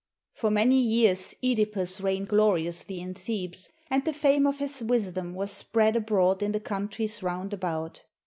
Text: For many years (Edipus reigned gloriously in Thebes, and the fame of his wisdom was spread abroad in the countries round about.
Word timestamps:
For 0.33 0.49
many 0.49 0.81
years 0.81 1.35
(Edipus 1.43 2.01
reigned 2.01 2.27
gloriously 2.29 2.99
in 2.99 3.13
Thebes, 3.13 3.69
and 3.87 4.03
the 4.03 4.13
fame 4.13 4.47
of 4.47 4.57
his 4.57 4.81
wisdom 4.81 5.35
was 5.35 5.51
spread 5.51 5.95
abroad 5.95 6.41
in 6.41 6.53
the 6.53 6.59
countries 6.59 7.21
round 7.21 7.53
about. 7.53 8.01